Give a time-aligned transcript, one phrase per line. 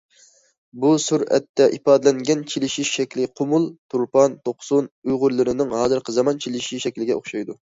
[0.83, 7.61] بۇ سۈرەتتە ئىپادىلەنگەن چېلىشىش شەكلى قومۇل، تۇرپان، توقسۇن ئۇيغۇرلىرىنىڭ ھازىرقى زامان چېلىشىش شەكلىگە ئوخشايدۇ.